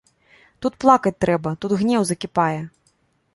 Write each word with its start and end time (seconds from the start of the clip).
Тут 0.65 0.77
плакаць 0.85 1.13
трэба, 1.25 1.51
тут 1.67 1.71
гнеў 1.83 2.01
закіпае. 2.11 2.59